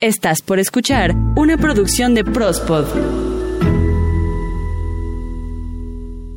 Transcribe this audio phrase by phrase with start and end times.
[0.00, 2.86] Estás por escuchar una producción de Prospod.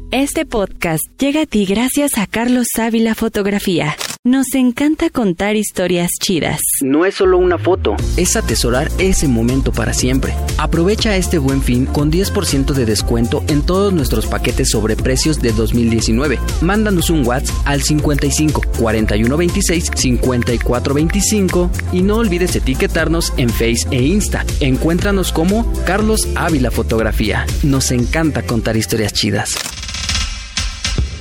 [0.10, 3.96] Este podcast llega a ti gracias a Carlos Ávila Fotografía.
[4.24, 6.62] Nos encanta contar historias chidas.
[6.84, 10.36] No es solo una foto, es atesorar ese momento para siempre.
[10.60, 15.54] Aprovecha este buen fin con 10% de descuento en todos nuestros paquetes sobre precios de
[15.54, 16.38] 2019.
[16.62, 23.88] Mándanos un WhatsApp al 55 41 26 54 25 y no olvides etiquetarnos en Face
[23.90, 24.46] e Insta.
[24.60, 27.48] Encuéntranos como Carlos Ávila Fotografía.
[27.64, 29.56] Nos encanta contar historias chidas.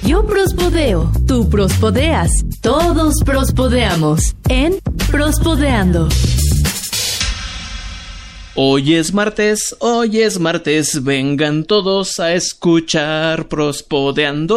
[0.07, 2.31] Yo prospodeo, tú prospodeas,
[2.63, 6.09] todos prospodeamos en Prospodeando.
[8.55, 14.57] Hoy es martes, hoy es martes, vengan todos a escuchar Prospodeando.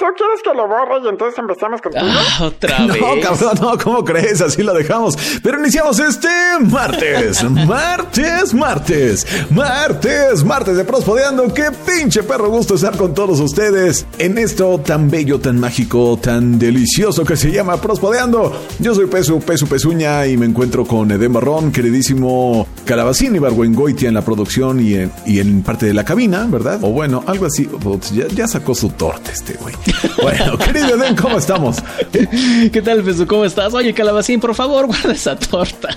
[0.00, 2.04] ¿Eso quieres que lo borre y entonces empezamos contigo?
[2.08, 3.22] Ah, otra No, vez.
[3.26, 4.40] cabrón, no, ¿cómo crees?
[4.40, 5.14] Así lo dejamos.
[5.42, 6.28] Pero iniciamos este
[6.60, 11.52] martes, martes, martes, martes, martes de Prospodeando.
[11.52, 16.58] Qué pinche perro gusto estar con todos ustedes en esto tan bello, tan mágico, tan
[16.58, 18.58] delicioso que se llama Prospodeando.
[18.78, 24.08] Yo soy Pesu, Pesu Pesuña y me encuentro con Eden Barrón, queridísimo Calabacín y Barguengoitia
[24.08, 26.78] en la producción y en, y en parte de la cabina, ¿verdad?
[26.82, 27.68] O bueno, algo así.
[28.14, 29.74] Ya, ya sacó su torta este güey.
[30.22, 31.78] Bueno, querido Eden, ¿cómo estamos?
[32.72, 33.26] ¿Qué tal, Pesu?
[33.26, 33.72] ¿Cómo estás?
[33.72, 35.88] Oye, Calabacín, por favor, guarda esa torta.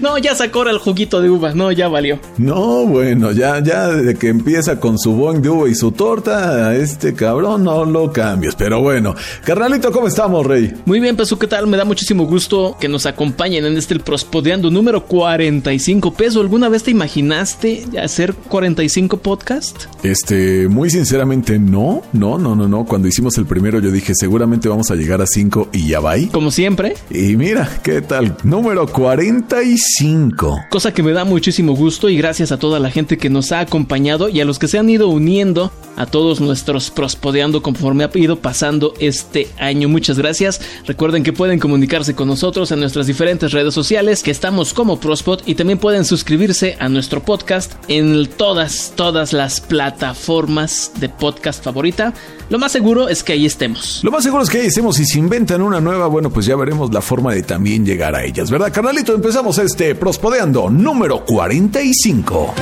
[0.00, 1.52] No, ya sacó ahora el juguito de uva.
[1.52, 2.20] No, ya valió.
[2.38, 6.68] No, bueno, ya, ya de que empieza con su boing de uva y su torta,
[6.68, 8.54] a este cabrón no lo cambies.
[8.54, 10.72] Pero bueno, carnalito, ¿cómo estamos, rey?
[10.84, 11.66] Muy bien, Pesu, ¿qué tal?
[11.66, 16.14] Me da muchísimo gusto que nos acompañen en este el Prospodeando número 45.
[16.14, 19.84] Peso, ¿alguna vez te imaginaste hacer 45 podcast?
[20.02, 22.84] Este, muy sinceramente, no, no, no, no, no.
[22.94, 26.12] Cuando hicimos el primero, yo dije, seguramente vamos a llegar a 5 y ya va
[26.12, 26.26] ahí.
[26.26, 28.36] Como siempre, Y mira, ¿qué tal?
[28.44, 30.66] Número 45.
[30.70, 33.58] cosa que me da muchísimo gusto y gracias a toda la gente que nos ha
[33.58, 38.10] acompañado y a los que se han ido uniendo a todos nuestros prospodeando conforme ha
[38.14, 39.88] ido pasando este año.
[39.88, 40.60] Muchas gracias.
[40.86, 45.40] Recuerden que pueden comunicarse con nosotros en nuestras diferentes redes sociales, que estamos como Prospod
[45.46, 52.14] y también pueden suscribirse a nuestro podcast en todas, todas las plataformas de podcast favorita.
[52.50, 54.00] Lo más seguro es que ahí estemos.
[54.02, 56.54] Lo más seguro es que ahí estemos y si inventan una nueva, bueno, pues ya
[56.54, 59.14] veremos la forma de también llegar a ellas, ¿verdad, carnalito?
[59.14, 62.54] Empezamos este Prospodeando número 45.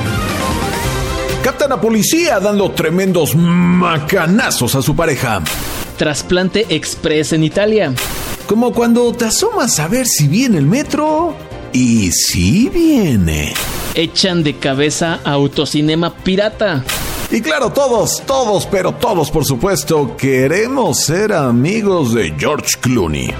[1.43, 5.41] Captan a policía dando tremendos macanazos a su pareja.
[5.97, 7.93] Trasplante Express en Italia.
[8.47, 11.35] Como cuando te asomas a ver si viene el metro.
[11.73, 13.53] Y si viene.
[13.95, 16.83] Echan de cabeza a Autocinema Pirata.
[17.33, 23.33] Y claro, todos, todos, pero todos, por supuesto, queremos ser amigos de George Clooney.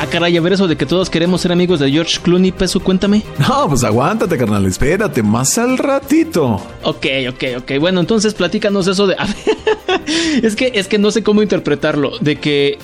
[0.00, 2.80] Ah, caray, a ver eso de que todos queremos ser amigos de George Clooney, Peso,
[2.80, 3.22] cuéntame.
[3.38, 6.60] No, pues aguántate, carnal, espérate, más al ratito.
[6.82, 7.78] Ok, ok, ok.
[7.78, 9.14] Bueno, entonces platícanos eso de.
[10.42, 12.18] es que es que no sé cómo interpretarlo.
[12.18, 12.76] De que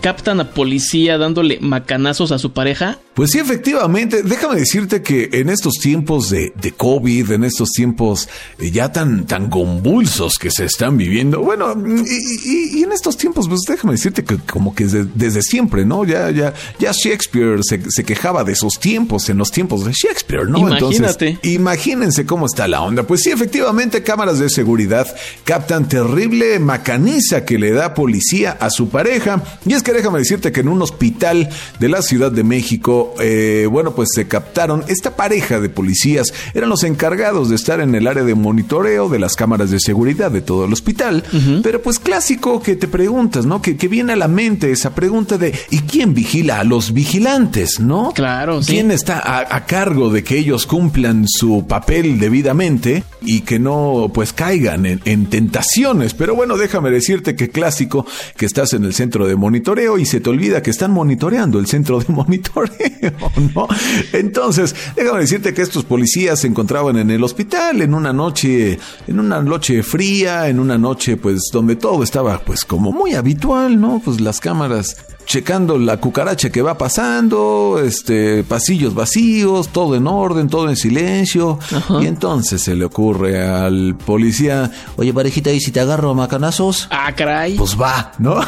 [0.00, 3.00] captan a policía dándole macanazos a su pareja.
[3.14, 8.28] Pues sí, efectivamente, déjame decirte que en estos tiempos de, de COVID, en estos tiempos
[8.58, 13.16] eh, ya tan, tan convulsos que se están viviendo, bueno, y, y- y en estos
[13.16, 16.04] tiempos, pues déjame decirte que como que desde, desde siempre, ¿no?
[16.04, 20.48] Ya, ya, ya Shakespeare se, se quejaba de esos tiempos, en los tiempos de Shakespeare,
[20.48, 20.58] ¿no?
[20.58, 21.28] Imagínate.
[21.28, 23.04] Entonces, imagínense cómo está la onda.
[23.04, 25.06] Pues sí, efectivamente, cámaras de seguridad
[25.44, 29.42] captan terrible macaniza que le da policía a su pareja.
[29.64, 31.48] Y es que déjame decirte que en un hospital
[31.78, 36.32] de la Ciudad de México, eh, bueno, pues se captaron esta pareja de policías.
[36.54, 40.30] Eran los encargados de estar en el área de monitoreo de las cámaras de seguridad
[40.30, 41.24] de todo el hospital.
[41.62, 43.60] Pero pues clásico que te preguntas, ¿no?
[43.60, 47.80] Que, que viene a la mente esa pregunta de ¿y quién vigila a los vigilantes,
[47.80, 48.12] no?
[48.14, 48.72] Claro, sí.
[48.72, 54.10] ¿Quién está a, a cargo de que ellos cumplan su papel debidamente y que no
[54.12, 56.14] pues caigan en, en tentaciones?
[56.14, 60.20] Pero bueno, déjame decirte que clásico que estás en el centro de monitoreo y se
[60.20, 62.72] te olvida que están monitoreando el centro de monitoreo,
[63.54, 63.68] ¿no?
[64.12, 69.20] Entonces, déjame decirte que estos policías se encontraban en el hospital en una noche, en
[69.20, 74.00] una noche fría, en una noche pues donde todo estaba pues como muy habitual, ¿no?
[74.04, 74.96] Pues las cámaras
[75.26, 81.58] checando la cucaracha que va pasando, este, pasillos vacíos, todo en orden, todo en silencio.
[82.00, 86.88] Y entonces se le ocurre al policía, oye parejita, ¿y si te agarro a macanazos?
[86.90, 87.56] Ah, caray.
[87.56, 88.40] Pues va, ¿no?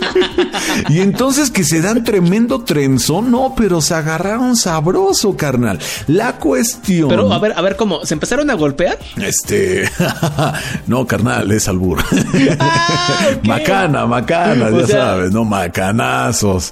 [0.88, 5.78] y entonces que se dan tremendo trenzón, no, pero se agarraron sabroso, carnal.
[6.06, 7.08] La cuestión...
[7.08, 8.04] Pero a ver, a ver, ¿cómo?
[8.04, 8.98] ¿Se empezaron a golpear?
[9.16, 9.90] Este...
[10.86, 12.02] no, carnal, es albur.
[12.58, 15.44] Ah, macana, macana, ya sabes, ¿no?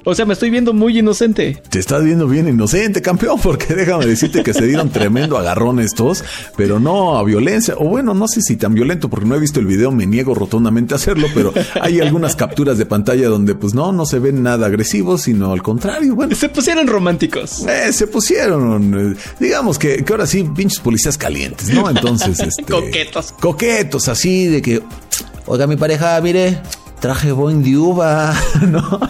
[0.05, 1.61] O sea, me estoy viendo muy inocente.
[1.69, 6.23] Te estás viendo bien inocente, campeón, porque déjame decirte que se dieron tremendo agarrón estos,
[6.55, 7.75] pero no a violencia.
[7.77, 10.33] O bueno, no sé si tan violento, porque no he visto el video, me niego
[10.35, 14.43] rotundamente a hacerlo, pero hay algunas capturas de pantalla donde pues no, no se ven
[14.43, 16.35] nada agresivos, sino al contrario, bueno.
[16.35, 17.65] Se pusieron románticos.
[17.67, 21.89] Eh, se pusieron, eh, digamos que, que ahora sí, pinches policías calientes, ¿no?
[21.89, 22.63] Entonces, este...
[22.63, 23.33] coquetos.
[23.39, 24.81] Coquetos, así de que,
[25.45, 26.61] oiga, mi pareja, mire,
[26.99, 28.33] traje Boeing de uva,
[28.67, 28.99] ¿no?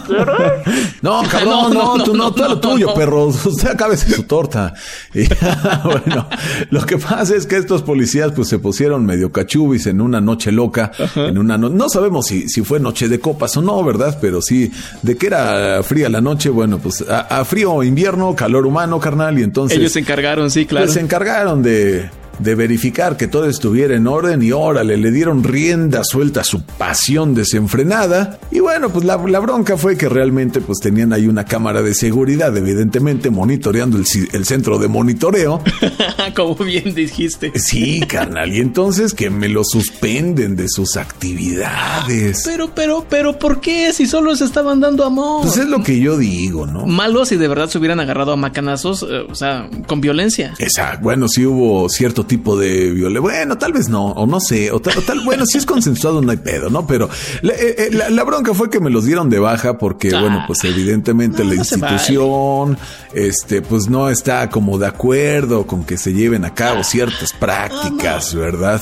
[1.02, 3.26] No, cabrón, no, tú no, todo lo tuyo, perro.
[3.26, 4.74] Usted acábese su torta.
[5.14, 5.24] Y,
[5.84, 6.28] bueno,
[6.70, 10.52] lo que pasa es que estos policías pues se pusieron medio cachubis en una noche
[10.52, 14.18] loca, en una no, sabemos si, si fue noche de copas o no, ¿verdad?
[14.20, 14.70] Pero sí,
[15.02, 19.38] de que era fría la noche, bueno, pues a, a frío invierno, calor humano, carnal,
[19.38, 19.78] y entonces...
[19.78, 20.86] Ellos se encargaron, sí, claro.
[20.86, 22.10] Pues se encargaron de
[22.40, 26.62] de verificar que todo estuviera en orden y órale, le dieron rienda suelta a su
[26.62, 28.38] pasión desenfrenada.
[28.50, 32.56] Y bueno, pues la, bronca fue que realmente pues tenían ahí una cámara de seguridad,
[32.56, 35.62] evidentemente monitoreando el, el centro de monitoreo.
[36.36, 37.52] Como bien dijiste.
[37.54, 38.52] Sí, carnal.
[38.52, 42.42] Y entonces que me lo suspenden de sus actividades.
[42.44, 43.92] Pero, pero, pero, ¿por qué?
[43.92, 45.42] Si solo se estaban dando amor.
[45.42, 46.86] Pues es lo que yo digo, ¿no?
[46.86, 50.54] Malo si de verdad se hubieran agarrado a macanazos, eh, o sea, con violencia.
[50.58, 51.02] Exacto.
[51.02, 53.20] Bueno, sí hubo cierto tipo de violencia.
[53.20, 56.36] Bueno, tal vez no, o no sé, o tal, bueno, si es consensuado no hay
[56.36, 56.86] pedo, ¿no?
[56.86, 57.10] Pero
[57.42, 60.20] eh, eh, la, bronca fue que me los dieron de baja porque, ah.
[60.20, 62.78] bueno, pues evidentemente la institución,
[63.12, 68.32] este, pues no está como de acuerdo con que se lleven a cabo ciertas prácticas,
[68.32, 68.80] ¿verdad?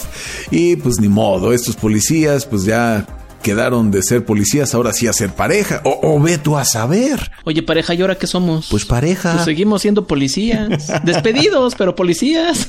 [0.51, 3.07] Y pues ni modo, estos policías, pues ya
[3.43, 5.81] quedaron de ser policías ahora sí a ser pareja.
[5.85, 7.31] O, o ve tú a saber.
[7.45, 8.69] Oye, pareja, ¿y ahora qué somos?
[8.69, 9.33] Pues pareja.
[9.33, 10.93] Pues seguimos siendo policías.
[11.05, 12.69] Despedidos, pero policías.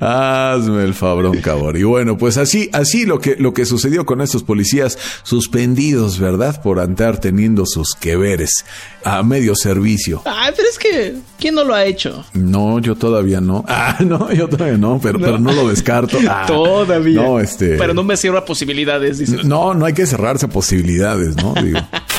[0.00, 1.76] Hazme el fabrón, cabrón.
[1.76, 6.60] Y bueno, pues así, así lo que, lo que sucedió con estos policías suspendidos, ¿verdad?
[6.62, 8.64] Por andar teniendo sus queveres
[9.04, 10.22] a medio servicio.
[10.24, 12.24] Ah, pero es que, ¿quién no lo ha hecho?
[12.34, 13.64] No, yo todavía no.
[13.78, 16.18] Ah, no, yo todavía no, pero no, pero no lo descarto.
[16.28, 17.22] Ah, todavía.
[17.22, 17.76] No, este.
[17.76, 19.44] Pero no me cierra posibilidades, dices.
[19.44, 21.54] No, no hay que cerrarse posibilidades, ¿no?
[21.62, 21.78] Digo.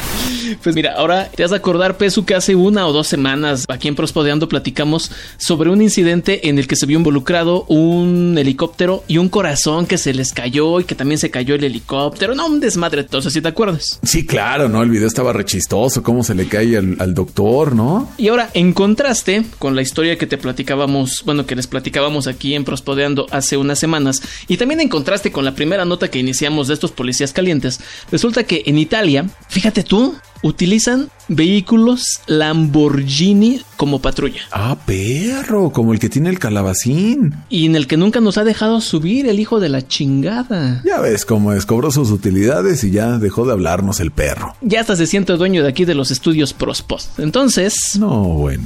[0.64, 3.88] Pues mira, ahora te has de acordar, Pesu, que hace una o dos semanas aquí
[3.88, 9.18] en Prospodeando platicamos sobre un incidente en el que se vio involucrado un helicóptero y
[9.18, 12.36] un corazón que se les cayó y que también se cayó el helicóptero.
[12.36, 14.00] No, un desmadre, entonces, si te acuerdas.
[14.04, 14.84] Sí, claro, ¿no?
[14.84, 18.10] El video estaba rechistoso, cómo se le cae al, al doctor, ¿no?
[18.18, 22.56] Y ahora, en contraste con la historia que te platicábamos, bueno, que les platicábamos aquí
[22.56, 26.68] en Prospodeando hace unas semanas, y también en contraste con la primera nota que iniciamos
[26.68, 27.80] de estos policías calientes,
[28.12, 34.42] resulta que en Italia, fíjate tú, utilizan vehículos Lamborghini como patrulla.
[34.52, 37.36] Ah, perro, como el que tiene el calabacín.
[37.50, 40.82] Y en el que nunca nos ha dejado subir el hijo de la chingada.
[40.86, 44.56] Ya ves cómo es, cobró sus utilidades y ya dejó de hablarnos el perro.
[44.62, 47.20] Ya hasta se siente dueño de aquí de los estudios Prospost.
[47.20, 47.76] Entonces...
[48.00, 48.64] No, bueno.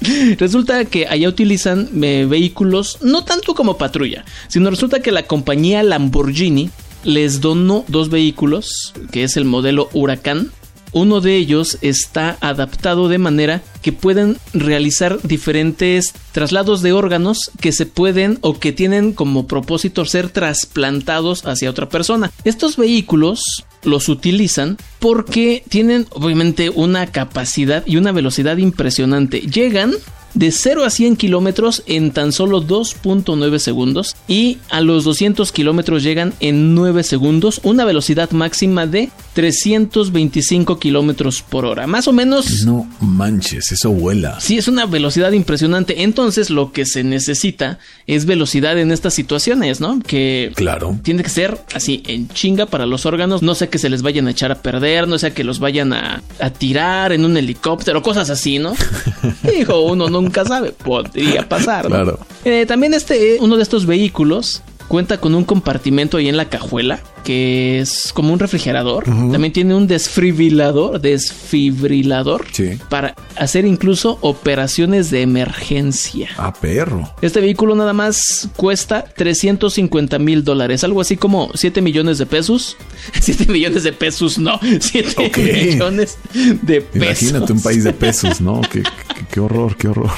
[0.38, 5.82] resulta que allá utilizan eh, vehículos no tanto como patrulla, sino resulta que la compañía
[5.82, 6.70] Lamborghini
[7.04, 10.50] les donó dos vehículos, que es el modelo Huracán,
[10.92, 17.72] uno de ellos está adaptado de manera que pueden realizar diferentes traslados de órganos que
[17.72, 22.30] se pueden o que tienen como propósito ser trasplantados hacia otra persona.
[22.44, 29.40] Estos vehículos los utilizan porque tienen obviamente una capacidad y una velocidad impresionante.
[29.40, 29.92] Llegan
[30.34, 36.02] de 0 a 100 kilómetros en tan solo 2.9 segundos y a los 200 kilómetros
[36.02, 41.86] llegan en 9 segundos, una velocidad máxima de 325 kilómetros por hora.
[41.86, 42.66] Más o menos.
[42.66, 44.38] No manches, eso vuela.
[44.38, 46.02] Sí, es una velocidad impresionante.
[46.02, 49.98] Entonces, lo que se necesita es velocidad en estas situaciones, ¿no?
[50.00, 50.52] Que.
[50.54, 51.00] Claro.
[51.02, 53.40] Tiene que ser así, en chinga para los órganos.
[53.40, 55.94] No sé que se les vayan a echar a perder, no sea que los vayan
[55.94, 58.74] a, a tirar en un helicóptero, cosas así, ¿no?
[59.42, 61.84] Dijo, uno nunca sabe, podría pasar.
[61.84, 61.96] ¿no?
[61.96, 62.18] Claro.
[62.44, 67.00] Eh, también este, uno de estos vehículos cuenta con un compartimento ahí en la cajuela
[67.24, 69.04] que es como un refrigerador.
[69.04, 72.46] También tiene un desfibrilador, desfibrilador
[72.88, 76.28] para hacer incluso operaciones de emergencia.
[76.36, 77.10] Ah, perro.
[77.22, 82.76] Este vehículo nada más cuesta 350 mil dólares, algo así como 7 millones de pesos.
[83.20, 86.18] 7 millones de pesos, no, 7 millones
[86.62, 87.22] de pesos.
[87.22, 88.60] Imagínate un país de pesos, ¿no?
[88.70, 88.82] qué,
[89.30, 90.10] qué, horror, qué horror.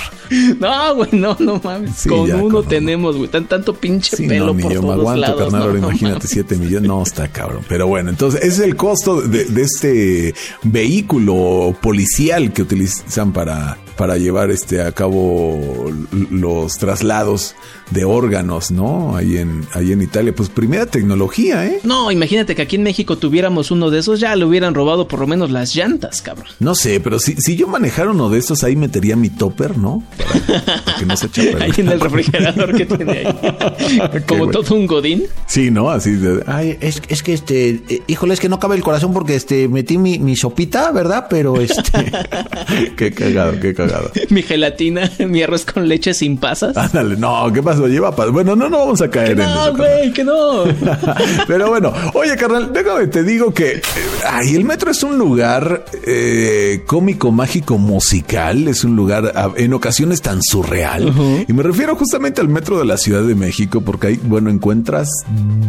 [0.59, 2.06] No, güey, no, no mames.
[2.09, 6.26] con uno tenemos, güey, tan tanto pinche pelo por yo me aguanto, carnal, ahora imagínate
[6.26, 6.88] 7 millones.
[6.93, 7.65] No, está cabrón.
[7.71, 14.18] Pero bueno, entonces ese es el costo de, este vehículo policial que utilizan para, para
[14.18, 15.92] llevar este a cabo
[16.28, 17.54] los traslados
[17.92, 19.16] de órganos, ¿no?
[19.16, 20.35] Ahí en, ahí en Italia.
[20.35, 21.78] Pues primera tecnología, ¿eh?
[21.85, 25.21] No, imagínate que aquí en México tuviéramos uno de esos, ya le hubieran robado por
[25.21, 26.49] lo menos las llantas, cabrón.
[26.59, 30.02] No sé, pero si, si yo manejara uno de estos, ahí metería mi topper, ¿no?
[30.18, 34.23] Para, que no se eche Ahí en el refrigerador que tiene ahí.
[34.26, 35.26] Como todo un godín.
[35.47, 35.90] Sí, ¿no?
[35.90, 36.42] Así de...
[36.49, 37.82] Ay, es, es que este...
[37.88, 41.28] Eh, híjole, es que no cabe el corazón porque este metí mi, mi sopita, ¿verdad?
[41.30, 42.11] Pero este...
[42.97, 43.92] qué cagado, qué cagado.
[44.31, 46.77] mi gelatina, mi arroz con leche sin pasas.
[46.77, 47.87] Ándale, no, ¿qué pasa?
[47.87, 49.73] lleva Bueno, no, no vamos a caer en eso.
[49.73, 50.65] No, güey, que no.
[51.47, 53.83] Pero bueno, oye, carnal, déjame te digo que eh,
[54.29, 58.69] ay, el metro es un lugar eh, cómico, mágico, musical.
[58.69, 61.13] Es un lugar en ocasiones tan surreal.
[61.49, 65.09] Y me refiero justamente al metro de la Ciudad de México, porque ahí, bueno, encuentras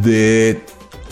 [0.04, 0.62] de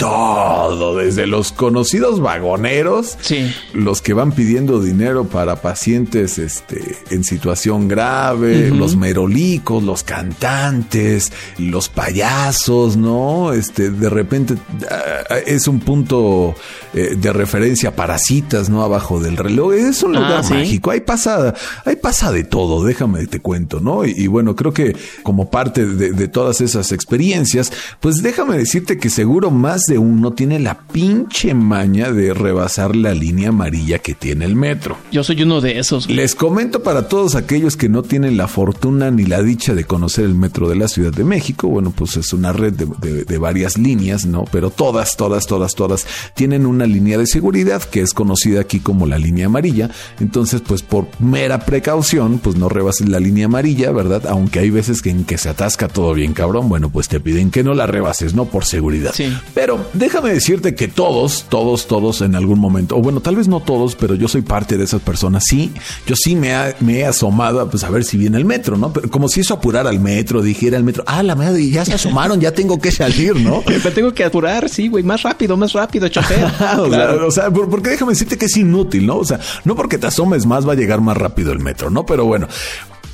[0.02, 3.54] todo, desde los conocidos vagoneros, sí.
[3.74, 11.32] los que van pidiendo dinero para pacientes este, en situación grave, los merolicos, los cantantes,
[11.60, 13.54] los payasos, ¿no?
[13.54, 14.56] Este, de repente
[14.90, 16.56] ah, es un punto
[16.94, 18.84] eh, de referencia para citas, ¿no?
[18.84, 19.74] Abajo del reloj.
[19.74, 20.90] Es un lugar ah, mágico.
[20.90, 21.54] Hay pasa,
[21.86, 24.04] hay pasa de todo, déjame te cuento, ¿no?
[24.04, 29.12] Y, bueno, creo que como parte de, de todas esas experiencias, pues déjame decirte que
[29.12, 34.56] seguro más uno tiene la pinche maña de rebasar la línea amarilla que tiene el
[34.56, 34.98] metro.
[35.12, 36.10] Yo soy uno de esos.
[36.10, 40.26] Les comento para todos aquellos que no tienen la fortuna ni la dicha de conocer
[40.26, 41.68] el metro de la Ciudad de México.
[41.68, 44.46] Bueno, pues es una red de, varias líneas, ¿no?
[44.52, 46.06] Pero todas, todas, todas, todas
[46.36, 49.90] tienen una línea de seguridad que es conocida aquí como la línea amarilla.
[50.20, 54.28] Entonces, pues por mera precaución, pues no rebases la línea amarilla, ¿verdad?
[54.28, 57.52] Aunque hay veces que en que se atasca todo bien cabrón, bueno, pues te piden
[57.52, 58.46] que no la rebases, ¿no?
[58.46, 59.12] Por seguridad.
[59.14, 59.36] Sí.
[59.54, 63.60] Pero déjame decirte que todos, todos, todos en algún momento, o bueno, tal vez no
[63.60, 65.44] todos, pero yo soy parte de esas personas.
[65.48, 65.72] Sí,
[66.06, 68.92] yo sí me, he asomado pues, a ver si viene el metro, ¿no?
[68.94, 71.94] Pero como si eso apurara al metro, dijera al metro, ah, la madre, ya se
[71.94, 73.64] asomaron, ya tengo que salir, ¿no?
[73.84, 76.44] me tengo que apurar, sí, güey, más rápido, más rápido, chofer.
[76.80, 79.18] o, sea, porque déjame decirte que es inútil, ¿no?
[79.18, 82.06] O sea, no porque te asomes más va a llegar más rápido el metro, ¿no?
[82.06, 82.48] Pero bueno,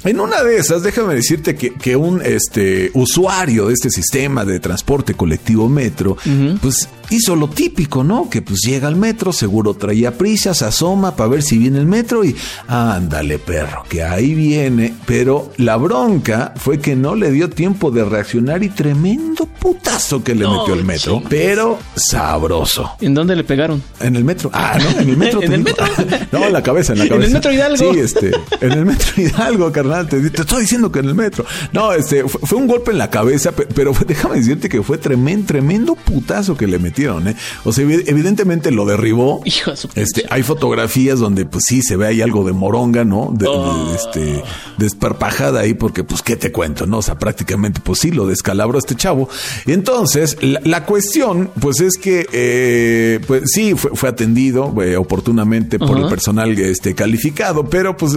[0.07, 4.59] en una de esas, déjame decirte que, que un este, usuario de este sistema de
[4.59, 6.17] transporte colectivo metro,
[6.61, 8.29] pues hizo lo típico, ¿no?
[8.29, 11.85] Que pues llega al metro, seguro traía prisa, se asoma para ver si viene el
[11.85, 12.35] metro y
[12.67, 14.93] ándale perro, que ahí viene.
[15.05, 20.35] Pero la bronca fue que no le dio tiempo de reaccionar y tremendo putazo que
[20.35, 22.91] le metió el metro, pero sabroso.
[23.01, 23.81] ¿En dónde le pegaron?
[23.99, 24.49] En el metro.
[24.53, 25.41] Ah, no, en el metro.
[25.41, 25.85] ¿En el metro?
[26.31, 27.17] no, en la cabeza, en la cabeza.
[27.17, 27.93] En el metro Hidalgo.
[27.93, 31.45] Sí, este, en el metro Hidalgo, carnal, te, estoy diciendo que en el metro.
[31.73, 35.95] No, este, fue, un golpe en la cabeza, pero déjame decirte que fue tremendo, tremendo
[35.95, 37.36] putazo que le metieron, ¿eh?
[37.63, 39.42] O sea, evidentemente lo derribó.
[39.46, 43.32] Hijo de este, hay fotografías donde, pues sí, se ve ahí algo de moronga, ¿no?
[43.34, 43.94] De, oh.
[43.94, 44.44] este,
[44.77, 47.00] desparpajada ahí, porque, pues, ¿qué te cuento, no?
[47.00, 49.30] O sea, prácticamente, pues sí, lo descalabró este chavo.
[49.66, 56.08] Entonces, la, cuestión, pues es que, eh, pues sí, fue, atendido eh, oportunamente por el
[56.08, 58.13] personal este, calificado, pero pues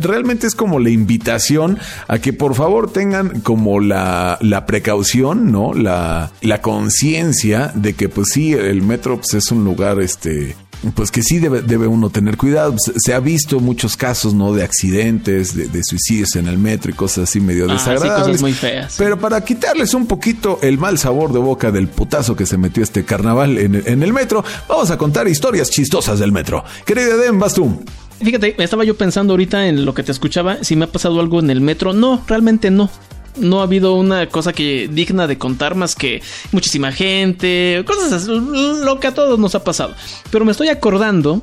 [0.00, 5.74] realmente es como la invitación a que por favor tengan como la, la precaución, ¿no?
[5.74, 10.56] La, la conciencia de que pues sí, el metro pues, es un lugar este
[10.96, 12.74] pues que sí debe, debe uno tener cuidado.
[12.76, 14.52] Se, ha visto muchos casos, ¿no?
[14.52, 18.40] De accidentes, de, suicidios en el metro y cosas así medio ah, desagradables.
[18.40, 18.96] muy feas.
[18.98, 22.82] Pero para quitarles un poquito el mal sabor de boca del putazo que se metió
[22.82, 26.64] este carnaval en, en el metro, vamos a contar historias chistosas del metro.
[26.84, 27.84] Querida Edem, vas tú.
[28.20, 31.38] Fíjate, estaba yo pensando ahorita en lo que te escuchaba, si me ha pasado algo
[31.38, 31.92] en el metro.
[31.92, 32.90] No, realmente no
[33.40, 38.30] no ha habido una cosa que digna de contar más que muchísima gente, cosas así,
[38.30, 39.94] lo que a todos nos ha pasado.
[40.30, 41.42] Pero me estoy acordando,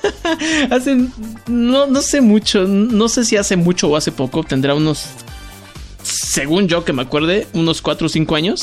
[0.70, 1.08] hace,
[1.46, 5.06] no, no sé mucho, no sé si hace mucho o hace poco, tendrá unos
[6.06, 8.62] según yo que me acuerde, unos 4 o 5 años,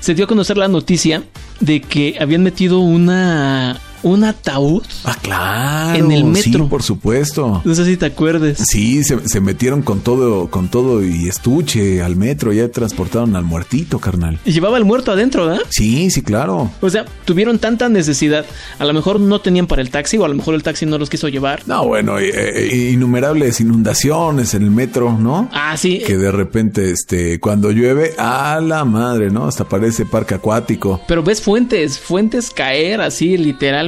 [0.00, 1.22] se dio a conocer la noticia
[1.60, 4.82] de que habían metido una un ataúd.
[5.04, 5.98] Ah, claro.
[5.98, 6.64] En el metro.
[6.64, 7.62] Sí, por supuesto.
[7.64, 8.58] No sé si te acuerdes.
[8.58, 12.52] Sí, se, se metieron con todo, con todo y estuche al metro.
[12.52, 14.38] Ya transportaron al muertito, carnal.
[14.44, 15.62] Y llevaba el muerto adentro, ¿verdad?
[15.70, 16.70] Sí, sí, claro.
[16.80, 18.44] O sea, tuvieron tanta necesidad.
[18.78, 20.98] A lo mejor no tenían para el taxi o a lo mejor el taxi no
[20.98, 21.62] los quiso llevar.
[21.66, 25.48] No, bueno, eh, eh, innumerables inundaciones en el metro, ¿no?
[25.52, 26.02] Ah, sí.
[26.06, 29.46] Que de repente, este, cuando llueve, a la madre, ¿no?
[29.46, 31.00] Hasta parece parque acuático.
[31.06, 33.36] Pero ves fuentes, fuentes caer así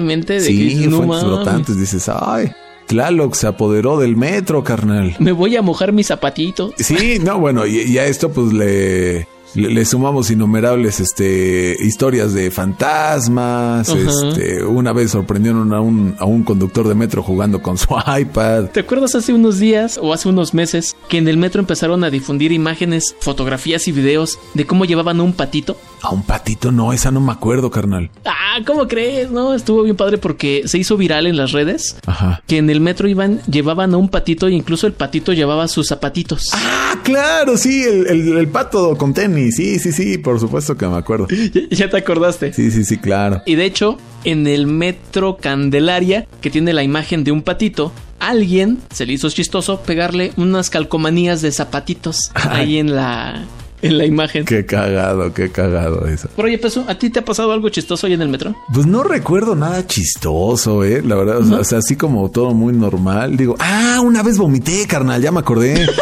[0.07, 1.79] de Sí, dices, no fuentes mames, flotantes.
[1.79, 2.53] Dices, ay,
[2.87, 5.17] Tlaloc se apoderó del metro, carnal.
[5.19, 6.75] Me voy a mojar mis zapatitos.
[6.77, 12.33] Sí, no, bueno, y, y a esto pues le, le, le sumamos innumerables este, historias
[12.33, 13.89] de fantasmas.
[13.89, 18.67] Este, una vez sorprendieron a un, a un conductor de metro jugando con su iPad.
[18.67, 22.11] ¿Te acuerdas hace unos días o hace unos meses que en el metro empezaron a
[22.11, 25.77] difundir imágenes, fotografías y videos de cómo llevaban un patito?
[26.03, 28.11] A un patito, no, esa no me acuerdo, carnal.
[28.25, 29.31] Ah, ¿cómo crees?
[29.31, 32.43] No, estuvo bien padre porque se hizo viral en las redes Ajá.
[32.49, 35.87] que en el metro iban, llevaban a un patito e incluso el patito llevaba sus
[35.89, 36.51] zapatitos.
[36.53, 39.42] Ah, claro, sí, el, el- el pato con tenis.
[39.51, 41.27] Sí, sí, sí, por supuesto que me acuerdo.
[41.53, 42.53] Ya, ya te acordaste.
[42.53, 43.43] Sí, sí, sí, claro.
[43.47, 48.79] Y de hecho, en el metro Candelaria, que tiene la imagen de un patito, alguien
[48.93, 53.45] se le hizo chistoso pegarle unas calcomanías de zapatitos ahí en la,
[53.83, 54.45] en la imagen.
[54.45, 56.29] Qué cagado, qué cagado eso.
[56.35, 58.55] Pero oye, Peso, ¿a ti te ha pasado algo chistoso ahí en el metro?
[58.73, 62.55] Pues no recuerdo nada chistoso, eh, la verdad, o sea, o sea, así como todo
[62.55, 63.37] muy normal.
[63.37, 65.87] Digo, ah, una vez vomité, carnal, ya me acordé.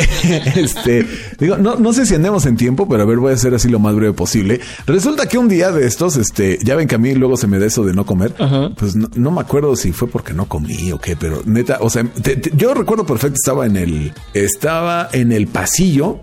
[0.56, 1.06] este,
[1.38, 3.68] digo, no, no sé si andemos en tiempo, pero a ver, voy a hacer así
[3.68, 4.60] lo más breve posible.
[4.86, 7.58] Resulta que un día de estos, este, ya ven que a mí luego se me
[7.58, 8.34] da eso de no comer.
[8.38, 8.70] Ajá.
[8.76, 11.90] Pues no, no me acuerdo si fue porque no comí o qué, pero neta, o
[11.90, 16.20] sea, te- te- yo recuerdo perfecto, estaba en el, estaba en el pasillo,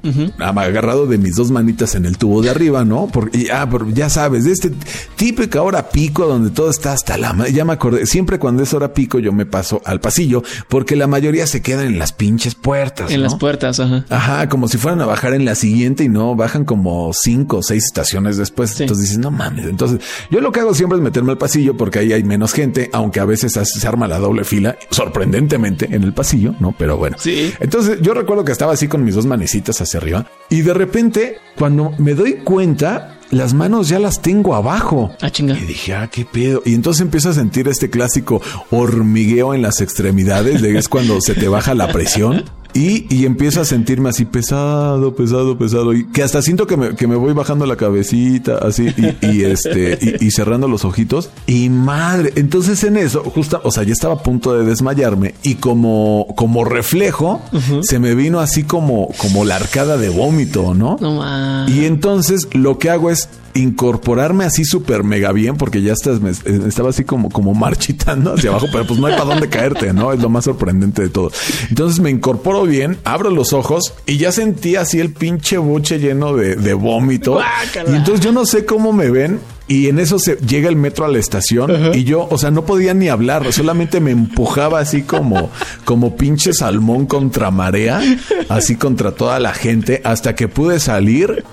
[0.87, 3.07] agarrado de mis dos manitas en el tubo de arriba, ¿no?
[3.07, 4.71] Porque, ah, pero ya sabes, de este
[5.15, 8.93] típica hora pico donde todo está hasta la, ya me acordé, siempre cuando es hora
[8.93, 13.11] pico yo me paso al pasillo, porque la mayoría se quedan en las pinches puertas,
[13.11, 13.23] En ¿no?
[13.23, 14.05] las puertas, ajá.
[14.09, 17.63] Ajá, como si fueran a bajar en la siguiente y no bajan como cinco o
[17.63, 18.71] seis estaciones después.
[18.71, 18.83] Sí.
[18.83, 19.65] Entonces dices, no mames.
[19.65, 19.99] Entonces,
[20.31, 23.19] yo lo que hago siempre es meterme al pasillo porque ahí hay menos gente, aunque
[23.19, 26.73] a veces se arma la doble fila, sorprendentemente en el pasillo, ¿no?
[26.77, 27.17] Pero bueno.
[27.19, 27.53] Sí.
[27.59, 31.37] Entonces, yo recuerdo que estaba así con mis dos manecitas hacia arriba y de repente,
[31.57, 35.11] cuando me doy cuenta, las manos ya las tengo abajo.
[35.21, 35.57] Ah, chinga.
[35.57, 36.61] Y dije, ah, qué pedo.
[36.65, 38.41] Y entonces empiezo a sentir este clásico
[38.71, 42.45] hormigueo en las extremidades, de es cuando se te baja la presión.
[42.77, 45.93] Y, y empiezo a sentirme así pesado, pesado, pesado.
[45.93, 49.43] Y que hasta siento que me, que me voy bajando la cabecita, así, y, y
[49.45, 51.31] este, y, y cerrando los ojitos.
[51.47, 55.33] Y madre, entonces en eso, justo, o sea, ya estaba a punto de desmayarme.
[55.41, 57.41] Y como, como reflejo,
[57.81, 60.97] se me vino así como, como la arcada de vómito, ¿no?
[61.01, 61.75] No mames.
[61.75, 66.31] Y entonces lo que hago es incorporarme así súper mega bien porque ya estás, me-
[66.31, 69.93] eh, estaba así como, como marchitando hacia abajo, pero pues no hay para dónde caerte,
[69.93, 70.13] ¿no?
[70.13, 71.31] Es lo más sorprendente de todo.
[71.69, 76.35] Entonces me incorporo bien, abro los ojos y ya sentí así el pinche buche lleno
[76.35, 77.33] de, de vómito.
[77.33, 77.89] Guácala.
[77.91, 79.39] Y entonces yo no sé cómo me ven.
[79.69, 82.63] Y en eso se llega el metro a la estación y yo, o sea, no
[82.63, 85.49] podía ni hablar, solamente me empujaba así como,
[85.83, 87.99] como pinche salmón contra marea,
[88.47, 91.43] así contra toda la gente, hasta que pude salir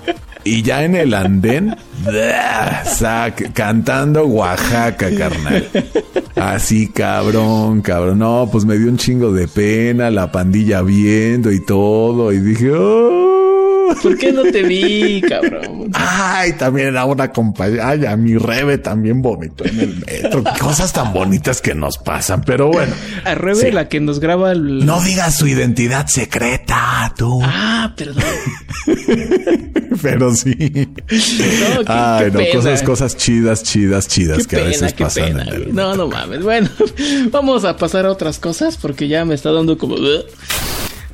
[0.45, 1.75] y ya en el andén,
[2.85, 5.67] sac- cantando Oaxaca, carnal.
[6.35, 8.19] Así, cabrón, cabrón.
[8.19, 12.31] No, pues me dio un chingo de pena, la pandilla viendo y todo.
[12.31, 13.24] Y dije, "Oh".
[14.01, 15.89] ¿Por qué no te vi, cabrón?
[15.93, 17.89] Ay, también era una compañera.
[17.89, 20.43] Ay, a mi Rebe también vomitó en el metro.
[20.59, 22.41] Cosas tan bonitas que nos pasan.
[22.45, 23.71] Pero bueno, A Rebe, Sí.
[23.71, 24.85] la que nos graba el...
[24.85, 27.39] no digas su identidad secreta, tú.
[27.43, 28.23] Ah, perdón.
[30.01, 30.55] Pero sí.
[30.59, 32.53] No, qué- Ay, qué no, pena.
[32.55, 35.25] cosas, cosas chidas, chidas, chidas Qué que a veces pasan.
[35.25, 35.43] pena.
[35.43, 35.73] en el- güey.
[35.73, 36.43] No, no mames.
[36.43, 36.69] Bueno,
[37.31, 39.95] vamos a pasar a otras cosas porque ya me está dando como...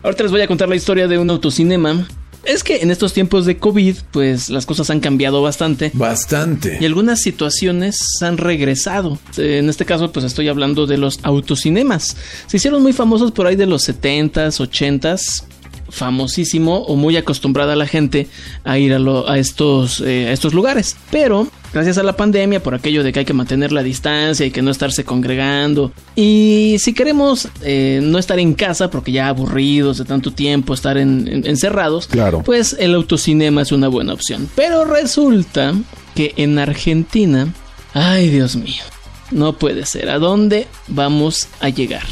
[0.03, 2.07] Ahorita les voy a contar la historia de un autocinema.
[2.43, 5.91] Es que en estos tiempos de COVID, pues las cosas han cambiado bastante.
[5.93, 6.77] Bastante.
[6.81, 9.19] Y algunas situaciones han regresado.
[9.37, 12.17] Eh, En este caso, pues estoy hablando de los autocinemas.
[12.47, 15.43] Se hicieron muy famosos por ahí de los 70s, 80s.
[15.91, 18.27] Famosísimo o muy acostumbrada la gente
[18.63, 20.95] a ir a, lo- a estos, eh, a estos lugares.
[21.11, 24.51] Pero gracias a la pandemia, por aquello de que hay que mantener la distancia y
[24.51, 25.91] que no estarse congregando.
[26.15, 30.97] Y si queremos eh, no estar en casa, porque ya aburridos de tanto tiempo estar
[30.97, 32.41] en- en- encerrados, Claro.
[32.43, 34.49] pues el autocinema es una buena opción.
[34.55, 35.73] Pero resulta
[36.15, 37.53] que en Argentina,
[37.93, 38.83] ay Dios mío,
[39.31, 40.09] no puede ser.
[40.09, 42.03] ¿A dónde vamos a llegar?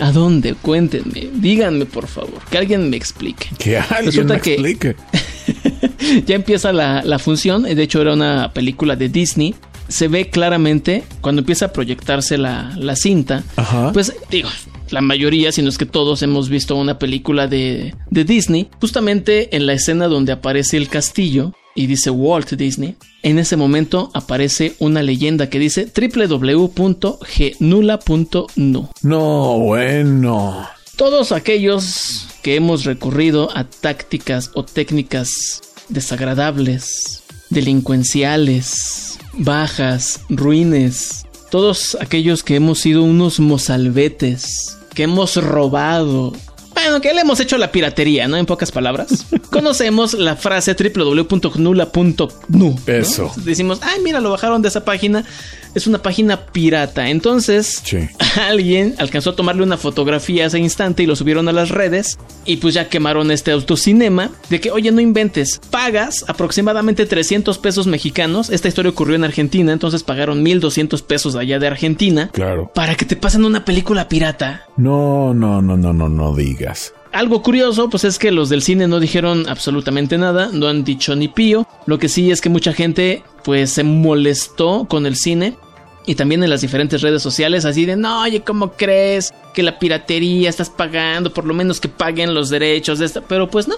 [0.00, 0.54] ¿A dónde?
[0.54, 3.48] Cuéntenme, díganme por favor, que alguien me explique.
[3.58, 4.96] Que alguien Resulta me que- explique.
[6.26, 9.54] ya empieza la, la función, de hecho era una película de Disney.
[9.88, 13.42] se ve claramente cuando empieza a proyectarse la, la cinta.
[13.56, 13.92] Ajá.
[13.92, 14.48] Pues digo,
[14.90, 19.56] la mayoría, si no es que todos hemos visto una película de, de Disney, justamente
[19.56, 24.74] en la escena donde aparece el castillo y dice Walt Disney, en ese momento aparece
[24.78, 27.18] una leyenda que dice www.gnula.nu.
[29.02, 30.68] No, bueno.
[30.96, 42.42] Todos aquellos que hemos recurrido a tácticas o técnicas desagradables, delincuenciales, bajas, ruines, todos aquellos
[42.42, 46.30] que hemos sido unos mozalbetes, que hemos robado,
[46.90, 48.36] bueno, que le hemos hecho la piratería, ¿no?
[48.36, 49.26] En pocas palabras.
[49.50, 52.78] Conocemos la frase www.gnula.nu.
[52.86, 53.32] Eso.
[53.44, 55.24] Decimos, ay, mira, lo bajaron de esa página.
[55.72, 57.10] Es una página pirata.
[57.10, 57.98] Entonces, Sí.
[58.40, 62.18] alguien alcanzó a tomarle una fotografía a ese instante y lo subieron a las redes.
[62.44, 64.30] Y pues ya quemaron este autocinema.
[64.48, 65.60] De que, oye, no inventes.
[65.70, 68.50] Pagas aproximadamente 300 pesos mexicanos.
[68.50, 69.72] Esta historia ocurrió en Argentina.
[69.72, 72.30] Entonces pagaron 1200 pesos allá de Argentina.
[72.32, 72.72] Claro.
[72.74, 74.64] Para que te pasen una película pirata.
[74.76, 76.79] No, no, no, no, no, no digas.
[77.12, 81.16] Algo curioso, pues es que los del cine no dijeron absolutamente nada, no han dicho
[81.16, 81.66] ni pío.
[81.86, 85.56] Lo que sí es que mucha gente, pues, se molestó con el cine.
[86.06, 89.78] Y también en las diferentes redes sociales, así de, no, oye, ¿cómo crees que la
[89.78, 91.32] piratería estás pagando?
[91.32, 93.20] Por lo menos que paguen los derechos de esta.
[93.20, 93.74] Pero pues no,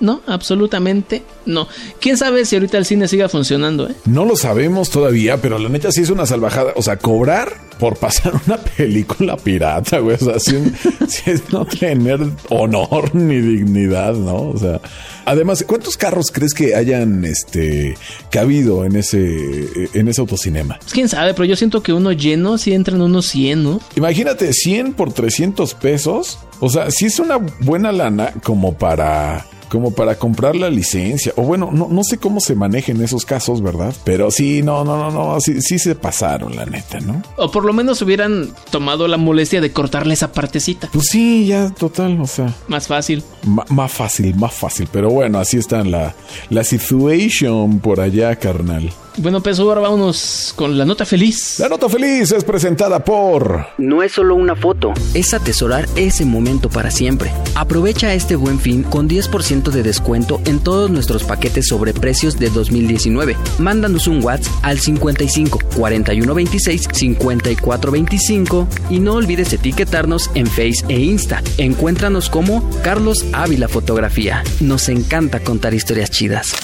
[0.00, 1.68] no, absolutamente no.
[2.00, 3.94] ¿Quién sabe si ahorita el cine siga funcionando, eh?
[4.04, 6.72] No lo sabemos todavía, pero la neta sí es una salvajada.
[6.76, 10.16] O sea, cobrar por pasar una película pirata, güey.
[10.16, 10.56] O sea, sí
[11.26, 14.50] es no tener honor ni dignidad, ¿no?
[14.50, 14.80] O sea,
[15.24, 17.96] además, ¿cuántos carros crees que hayan este
[18.30, 20.78] cabido en ese en ese autocinema?
[20.78, 23.80] Pues quién sabe, pero yo siento que uno lleno sí entran unos 100, ¿no?
[23.96, 26.38] Imagínate 100 por 300 pesos.
[26.60, 31.32] O sea, sí es una buena lana como para como para comprar la licencia.
[31.36, 33.94] O bueno, no, no sé cómo se manejen esos casos, ¿verdad?
[34.04, 37.22] Pero sí, no, no, no, no, sí, sí se pasaron, la neta, ¿no?
[37.36, 40.88] O por lo menos hubieran tomado la molestia de cortarle esa partecita.
[40.92, 43.22] Pues sí, ya, total, o sea, Más fácil.
[43.44, 44.88] más fácil, más fácil.
[44.92, 46.14] Pero bueno, así está la,
[46.50, 48.90] la situation por allá, carnal.
[49.18, 51.58] Bueno, pues ahora vámonos con la nota feliz.
[51.58, 53.66] La nota feliz es presentada por...
[53.78, 57.32] No es solo una foto, es atesorar ese momento para siempre.
[57.54, 62.50] Aprovecha este buen fin con 10% de descuento en todos nuestros paquetes sobre precios de
[62.50, 63.36] 2019.
[63.58, 70.84] Mándanos un WhatsApp al 55 41 26 54 25 y no olvides etiquetarnos en Face
[70.88, 71.42] e Insta.
[71.56, 74.44] Encuéntranos como Carlos Ávila Fotografía.
[74.60, 76.54] Nos encanta contar historias chidas.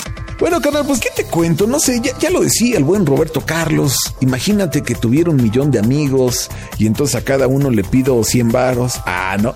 [0.42, 1.68] Bueno, carnal, pues ¿qué te cuento?
[1.68, 3.96] No sé, ya, ya lo decía el buen Roberto Carlos.
[4.22, 8.50] Imagínate que tuviera un millón de amigos y entonces a cada uno le pido 100
[8.50, 8.94] varos.
[9.06, 9.54] Ah, no.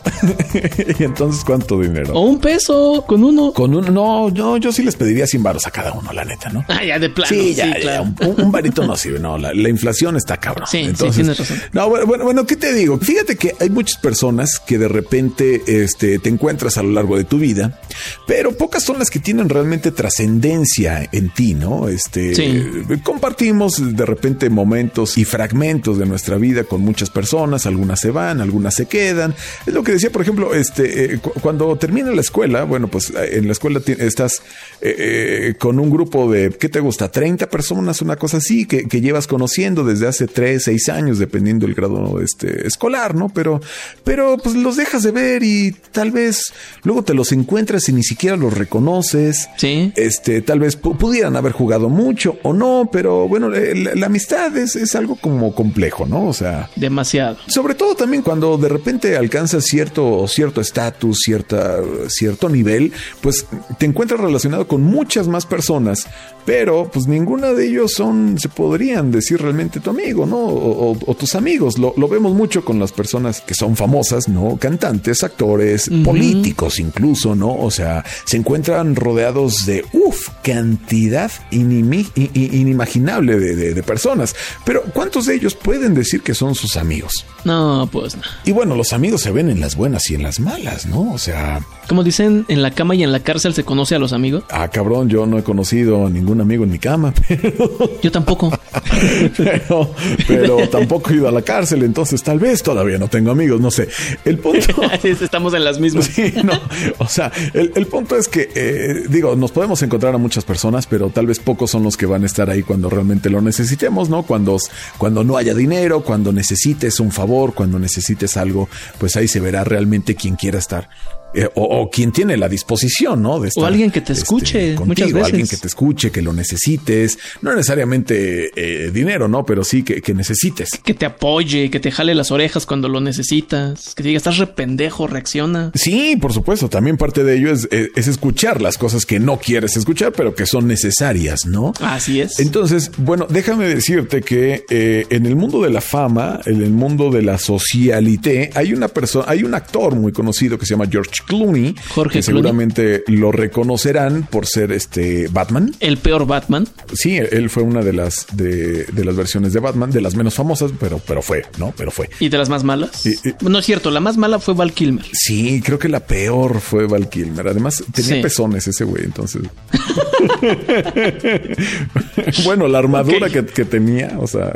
[1.01, 2.15] y entonces, ¿cuánto dinero?
[2.15, 3.53] O un peso con uno.
[3.53, 6.51] Con uno, no, no, yo sí les pediría 100 varos a cada uno, la neta,
[6.51, 6.65] ¿no?
[6.69, 7.31] Ah, ya de plano.
[7.31, 8.03] Sí, ya, ya, claro.
[8.21, 10.69] un, un varito no sirve, no, la, la inflación está cabrón.
[10.71, 11.61] Sí, sí, tienes razón.
[11.73, 12.97] No, bueno, bueno, bueno, ¿qué te digo?
[13.01, 17.25] Fíjate que hay muchas personas que de repente este, te encuentras a lo largo de
[17.25, 17.81] tu vida,
[18.27, 21.89] pero pocas son las que tienen realmente trascendencia en ti, ¿no?
[21.89, 22.65] Este, Sí.
[23.03, 28.41] compartimos de repente momentos y fragmentos de nuestra vida con muchas personas, algunas se van,
[28.41, 29.35] algunas se quedan.
[29.67, 33.11] Es lo que decía, por ejemplo, este, eh, cu- cuando termina la escuela, bueno, pues
[33.11, 34.43] eh, en la escuela estás
[34.81, 37.11] eh, eh, con un grupo de, ¿qué te gusta?
[37.11, 41.67] 30 personas, una cosa así, que, que llevas conociendo desde hace 3, 6 años, dependiendo
[41.67, 43.29] del grado este, escolar, ¿no?
[43.29, 43.61] Pero,
[44.05, 46.53] pero pues los dejas de ver y tal vez
[46.85, 49.49] luego te los encuentras y ni siquiera los reconoces.
[49.59, 49.93] Sí.
[49.97, 54.07] Este, tal vez pu- pudieran haber jugado mucho o no, pero bueno, eh, la, la
[54.07, 56.27] amistad es, es algo como complejo, ¿no?
[56.27, 57.37] O sea, Demasiado.
[57.49, 61.77] sobre todo también cuando de repente alcanzas cierto cierto estatus, cierta
[62.09, 63.47] cierto nivel, pues
[63.79, 66.07] te encuentras relacionado con muchas más personas,
[66.47, 70.39] pero pues ninguna de ellos son se podrían decir realmente tu amigo, ¿no?
[70.39, 71.77] O, o- o tus amigos.
[71.79, 74.57] Lo, lo vemos mucho con las personas que son famosas, ¿no?
[74.59, 77.53] Cantantes, actores, políticos incluso, ¿no?
[77.55, 84.35] O sea, se encuentran rodeados de uff cantidad inimi- inimaginable de, de- de personas.
[84.65, 87.13] Pero ¿cuántos de ellos pueden decir que son sus amigos?
[87.45, 88.23] No, pues no.
[88.45, 91.13] Y bueno, los amigos se ven en las buenas y en las malas, ¿no?
[91.13, 94.13] O sea, Como dicen, en la cama y en la cárcel se conoce a los
[94.13, 94.45] amigos.
[94.51, 98.51] ah, cabrón, yo no he conocido ningún amigo en mi cama, pero, Yo tampoco.
[99.37, 99.91] pero,
[100.27, 103.71] pero tampoco he ido a la cárcel, entonces tal vez todavía no tengo amigos, no
[103.71, 103.89] sé.
[104.25, 104.83] El punto...
[105.03, 106.07] Estamos en las mismas.
[106.07, 106.59] Sí, no.
[106.99, 110.87] O sea, el, el punto es que, eh, digo, nos podemos encontrar a muchas personas,
[110.87, 114.09] pero tal vez pocos son los que van a estar ahí cuando realmente lo necesitemos,
[114.09, 114.25] ¿no?
[114.25, 114.57] Cuando,
[114.99, 118.69] cuando no haya dinero, cuando necesites un favor, cuando necesites algo,
[118.99, 120.89] pues ahí se verá realmente quién quiera estar.
[121.37, 123.39] Eh, o, quien tiene la disposición, ¿no?
[123.39, 125.27] De o alguien que te este, escuche muchas veces.
[125.27, 127.19] Alguien que te escuche, que lo necesites.
[127.43, 129.45] No necesariamente eh, dinero, ¿no?
[129.45, 130.71] Pero sí que, necesites.
[130.83, 133.95] Que te apoye, que te jale las orejas cuando lo necesitas.
[133.95, 135.73] Que te diga, estás rependejo, reacciona.
[135.75, 136.71] Sí, por supuesto.
[136.71, 140.35] También parte de ello es, eh, es, escuchar las cosas que no quieres escuchar, pero
[140.35, 141.75] que son necesarias, ¿no?
[141.81, 142.41] Así es.
[142.41, 147.21] Entonces, bueno, déjame decirte que en el mundo de la fama, en el mundo de
[147.21, 151.75] la socialité, hay una persona, hay un actor muy conocido que se llama George Clooney.
[151.89, 155.75] Jorge que seguramente lo reconocerán por ser este Batman.
[155.81, 156.67] El peor Batman.
[156.95, 160.73] Sí, él fue una de las de, las versiones de Batman, de las menos famosas,
[160.79, 161.75] pero, pero fue, ¿no?
[161.77, 162.09] Pero fue.
[162.21, 163.05] ¿Y de las más malas?
[163.41, 165.05] no es cierto, la más mala fue Val Kilmer.
[165.13, 167.49] Sí, creo que la peor fue Val Kilmer.
[167.49, 169.43] Además, tenía pezones ese güey, entonces.
[172.45, 174.53] bueno, la armadura que, tenía, o sea,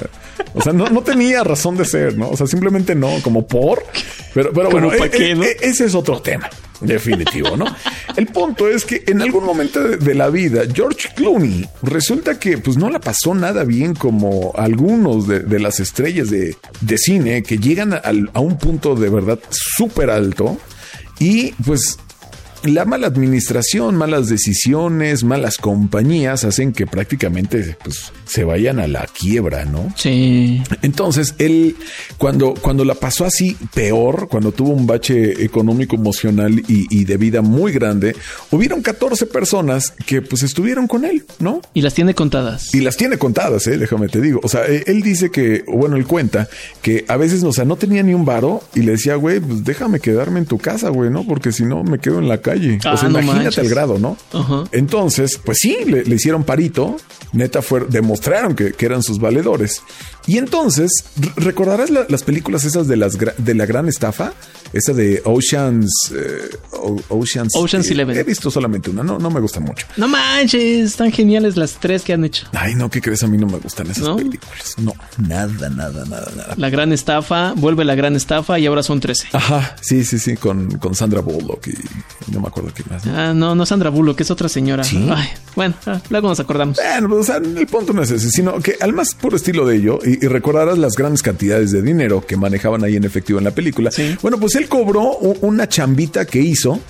[0.55, 2.31] o sea, no, no tenía razón de ser, ¿no?
[2.31, 3.85] O sea, simplemente no, como por.
[4.35, 6.49] Pero, pero bueno, eh, eh, ese es otro tema.
[6.81, 7.67] Definitivo, ¿no?
[8.17, 12.79] El punto es que en algún momento de, la vida, George Clooney resulta que pues
[12.79, 16.57] no la pasó nada bien como algunos de, las estrellas de,
[16.97, 20.59] cine que llegan a un punto de verdad súper alto
[21.19, 21.99] y pues
[22.65, 29.07] la mala administración, malas decisiones, malas compañías hacen que prácticamente pues, se vayan a la
[29.07, 29.93] quiebra, ¿no?
[29.97, 30.63] Sí.
[30.83, 31.75] Entonces, él,
[32.17, 37.43] cuando, cuando la pasó así peor, cuando tuvo un bache económico, emocional y, de vida
[37.43, 38.15] muy grande,
[38.53, 41.61] hubieron 14 personas que pues estuvieron con él, ¿no?
[41.75, 42.73] Y las tiene contadas.
[42.73, 43.79] Y las tiene contadas, ¿eh?
[43.79, 44.39] Déjame te digo.
[44.45, 46.49] O sea, e, él dice que, bueno, él cuenta
[46.83, 49.65] que a veces, o sea, no tenía ni un varo y le decía, güey, pues
[49.65, 51.27] déjame quedarme en tu casa, güey, ¿no?
[51.27, 52.79] Porque si no me quedo en la calle.
[52.79, 54.17] o sea, ah, imagínate el grado, ¿no?
[54.71, 56.97] Entonces, pues sí, le, le hicieron parito.
[57.33, 58.20] Neta fue demostrar
[58.55, 59.83] que, eran sus valedores.
[60.31, 60.93] Y entonces,
[61.35, 64.33] ¿recordarás las películas esas de, las, de la gran estafa?
[64.73, 65.91] Esa de Oceans.
[66.15, 66.57] Eh,
[67.09, 67.53] Oceans.
[67.57, 68.17] Oceans Eleven.
[68.17, 69.89] He visto solamente una, no, no me gusta mucho.
[69.97, 72.47] No manches, están geniales las tres que han hecho.
[72.53, 73.25] Ay, no, ¿qué crees?
[73.25, 74.77] A mí no me gustan esas películas.
[74.79, 76.55] No, nada, nada, nada, nada.
[76.57, 79.31] La gran estafa, vuelve la gran estafa y ahora son 13.
[79.33, 83.05] Ajá, sí, sí, sí, con, con Sandra Bullock y no me acuerdo qué más.
[83.09, 84.85] Ah, no, no Sandra Bullock, es otra señora.
[84.85, 86.77] Ay, bueno, ah, luego nos acordamos.
[86.77, 89.67] Bueno, pues, o sea, el punto no es ese, sino que al más puro estilo
[89.67, 93.39] de ello, y, y recordarás las grandes cantidades de dinero que manejaban ahí en efectivo
[93.39, 93.91] en la película.
[93.91, 94.17] Sí.
[94.23, 96.81] Bueno, pues él cobró una chambita que hizo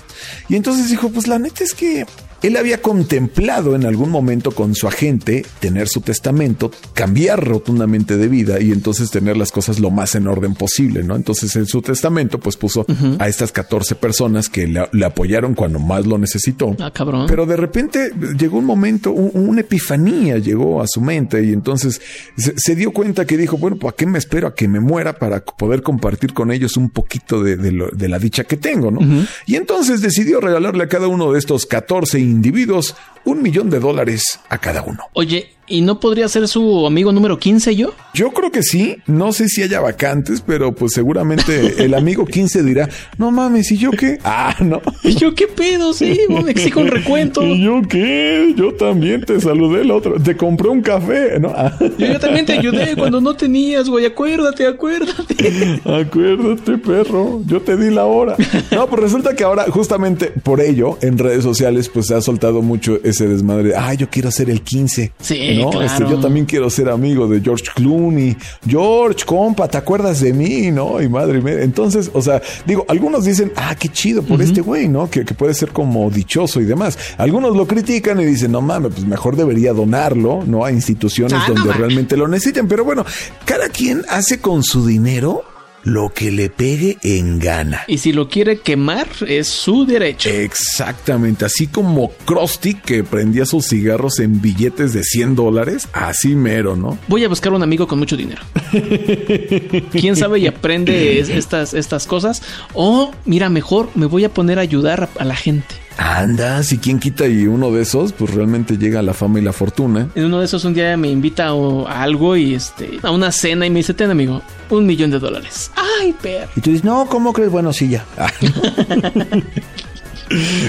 [0.49, 2.05] y entonces dijo, pues la neta es que
[2.41, 8.27] él había contemplado en algún momento con su agente tener su testamento, cambiar rotundamente de
[8.27, 11.15] vida y entonces tener las cosas lo más en orden posible, ¿no?
[11.15, 12.85] Entonces en su testamento pues puso
[13.19, 16.75] a estas 14 personas que le, apoyaron cuando más lo necesitó.
[16.79, 17.25] Ah, cabrón.
[17.27, 22.01] Pero de repente llegó un momento, una epifanía llegó a su mente y entonces
[22.35, 25.43] se, dio cuenta que dijo, bueno, ¿para qué me espero a que me muera para
[25.43, 27.71] poder compartir con ellos un poquito de,
[28.09, 28.99] la dicha que tengo, ¿no?
[29.45, 34.39] Y entonces decidió regalarle a cada uno de estos 14 individuos un millón de dólares
[34.49, 35.03] a cada uno.
[35.13, 37.93] Oye, ¿y no podría ser su amigo número 15 yo?
[38.13, 38.97] Yo creo que sí.
[39.07, 43.77] No sé si haya vacantes, pero pues seguramente el amigo 15 dirá, no mames, ¿y
[43.77, 44.19] yo qué?
[44.23, 44.81] Ah, no.
[45.03, 45.93] ¿Y yo qué pedo?
[45.93, 47.43] Sí, me exijo un recuento.
[47.45, 48.53] ¿Y yo qué?
[48.55, 50.19] Yo también te saludé el otro.
[50.21, 51.53] Te compré un café, ¿no?
[51.55, 51.77] Ah.
[51.97, 54.05] Yo, también te ayudé cuando no tenías, güey.
[54.05, 55.79] Acuérdate, acuérdate.
[55.85, 57.41] Acuérdate, perro.
[57.45, 58.35] Yo te di la hora.
[58.71, 62.61] No, pues resulta que ahora, justamente por ello, en redes sociales, pues se ha soltado
[62.61, 63.73] mucho ese desmadre.
[63.75, 65.13] Ah, yo quiero ser el 15.
[65.19, 65.81] Sí, ¿no?
[65.81, 68.35] Este, yo también quiero ser amigo de George Clooney.
[68.67, 70.71] George, compa, ¿te acuerdas de mí?
[70.71, 71.01] ¿No?
[71.01, 71.61] Y madre mía.
[71.61, 75.09] Entonces, o sea, digo, algunos dicen, ah, qué chido por este güey, ¿no?
[75.09, 76.97] Que, que, puede ser como dichoso y demás.
[77.17, 80.65] Algunos lo critican y dicen, no mames, pues mejor debería donarlo, ¿no?
[80.65, 82.67] A instituciones ah, donde realmente lo necesiten.
[82.67, 83.05] Pero bueno,
[83.45, 85.43] cada quien hace con su dinero
[85.83, 87.83] lo que le pegue en gana.
[87.87, 90.29] Y si lo quiere quemar, es su derecho.
[90.29, 96.75] Exactamente, así como Krusty que prendía sus cigarros en billetes de 100 dólares, así mero,
[96.75, 96.97] ¿no?
[97.07, 98.41] Voy a buscar un amigo con mucho dinero.
[99.91, 102.41] ¿Quién sabe y aprende estas, estas cosas?
[102.73, 105.75] O, mira, mejor me voy a poner a ayudar a la gente.
[105.97, 109.43] Anda, si quien quita y uno de esos, pues realmente llega a la fama y
[109.43, 110.09] la fortuna.
[110.15, 113.65] En uno de esos un día me invita a, algo y este, a una cena
[113.65, 115.71] y me dice, ten amigo, un millón de dólares.
[115.75, 116.49] Ay, per.
[116.55, 117.51] Y tú dices, no, ¿cómo crees?
[117.51, 118.05] Bueno, sí, ya.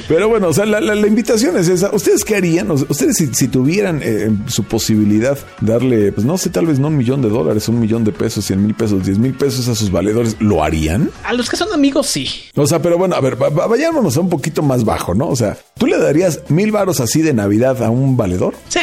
[0.09, 1.91] Pero bueno, o sea, la, invitación es esa.
[1.95, 2.71] ¿Ustedes qué harían?
[2.71, 7.23] Ustedes si, tuvieran eh, su posibilidad darle, pues no sé, tal vez no un millón
[7.23, 10.37] de dólares, un millón de pesos, cien mil pesos, diez mil pesos a sus valedores,
[10.41, 11.11] ¿lo harían?
[11.25, 12.29] A los que son amigos, sí.
[12.57, 15.29] O sea, pero bueno, a ver, vayámonos a un poquito más bajo, ¿no?
[15.29, 18.55] O sea, ¿tú le darías mil varos así de Navidad a un valedor?
[18.69, 18.81] Sí.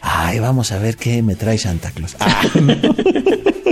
[0.00, 2.16] Ay, vamos a ver qué me trae Santa Claus.
[2.18, 2.42] Ah.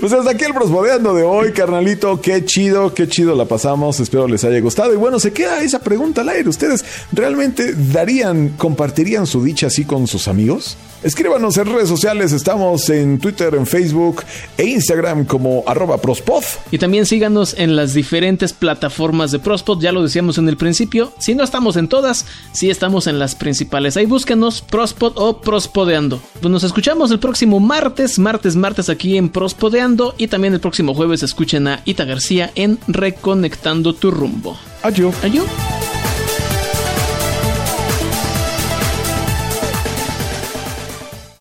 [0.00, 2.20] pues hasta aquí el prosbodeando de hoy, carnalito.
[2.20, 4.00] Qué chido, qué chido la pasamos.
[4.00, 4.92] Espero les haya gustado.
[4.92, 6.48] Y bueno, se queda esa pregunta al aire.
[6.48, 10.76] ¿Ustedes realmente darían, compartirían su dicha así con sus amigos?
[11.02, 14.22] Escríbanos en redes sociales, estamos en Twitter, en Facebook
[14.58, 16.44] e Instagram como arroba prospod.
[16.70, 21.12] Y también síganos en las diferentes plataformas de Prospod, ya lo decíamos en el principio,
[21.18, 23.96] si no estamos en todas, sí estamos en las principales.
[23.96, 26.20] Ahí búsquenos Prospod o Prospodeando.
[26.40, 30.94] Pues nos escuchamos el próximo martes, martes, martes aquí en Prospodeando y también el próximo
[30.94, 34.58] jueves escuchen a Ita García en Reconectando tu rumbo.
[34.82, 35.14] Adiós.
[35.22, 35.46] Adiós.